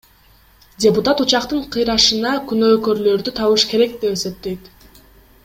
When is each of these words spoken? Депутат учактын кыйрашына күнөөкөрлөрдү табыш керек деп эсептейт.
Депутат 0.85 1.21
учактын 1.25 1.61
кыйрашына 1.75 2.33
күнөөкөрлөрдү 2.53 3.35
табыш 3.41 3.67
керек 3.75 3.95
деп 4.07 4.19
эсептейт. 4.19 4.75